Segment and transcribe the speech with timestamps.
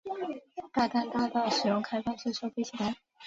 [0.73, 2.91] 大淡大道使用开放式收费系统。